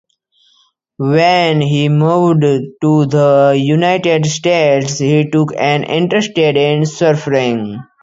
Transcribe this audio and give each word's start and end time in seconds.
When 0.97 1.61
he 1.61 1.87
moved 1.87 2.41
to 2.41 3.05
the 3.05 3.55
United 3.55 4.25
States, 4.25 4.97
he 4.97 5.29
took 5.29 5.51
an 5.55 5.83
interest 5.83 6.35
in 6.39 6.85
surfing. 6.85 7.77